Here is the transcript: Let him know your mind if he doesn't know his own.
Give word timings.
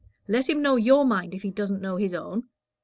Let 0.27 0.49
him 0.49 0.63
know 0.63 0.77
your 0.77 1.05
mind 1.05 1.35
if 1.35 1.43
he 1.43 1.51
doesn't 1.51 1.79
know 1.79 1.97
his 1.97 2.15
own. 2.15 2.45